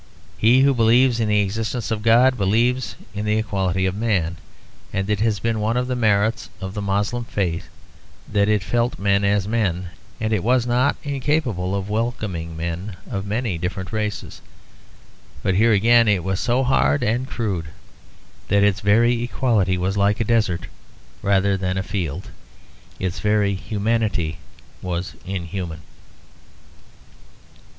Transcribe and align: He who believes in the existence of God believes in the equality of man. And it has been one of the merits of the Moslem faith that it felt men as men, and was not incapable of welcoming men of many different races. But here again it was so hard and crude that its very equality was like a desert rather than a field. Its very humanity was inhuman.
He 0.35 0.61
who 0.61 0.73
believes 0.73 1.19
in 1.19 1.27
the 1.29 1.41
existence 1.41 1.91
of 1.91 2.01
God 2.01 2.35
believes 2.35 2.95
in 3.13 3.23
the 3.23 3.37
equality 3.37 3.85
of 3.85 3.93
man. 3.93 4.37
And 4.91 5.07
it 5.07 5.19
has 5.19 5.39
been 5.39 5.59
one 5.59 5.77
of 5.77 5.85
the 5.85 5.95
merits 5.95 6.49
of 6.59 6.73
the 6.73 6.81
Moslem 6.81 7.23
faith 7.23 7.69
that 8.27 8.49
it 8.49 8.63
felt 8.63 8.97
men 8.97 9.23
as 9.23 9.47
men, 9.47 9.89
and 10.19 10.33
was 10.39 10.65
not 10.65 10.95
incapable 11.03 11.75
of 11.75 11.87
welcoming 11.87 12.57
men 12.57 12.95
of 13.11 13.27
many 13.27 13.59
different 13.59 13.93
races. 13.93 14.41
But 15.43 15.53
here 15.53 15.71
again 15.71 16.07
it 16.07 16.23
was 16.23 16.39
so 16.39 16.63
hard 16.63 17.03
and 17.03 17.27
crude 17.29 17.65
that 18.47 18.63
its 18.63 18.79
very 18.79 19.21
equality 19.21 19.77
was 19.77 19.97
like 19.97 20.19
a 20.19 20.23
desert 20.23 20.65
rather 21.21 21.55
than 21.55 21.77
a 21.77 21.83
field. 21.83 22.31
Its 22.97 23.19
very 23.19 23.53
humanity 23.53 24.39
was 24.81 25.13
inhuman. 25.27 25.81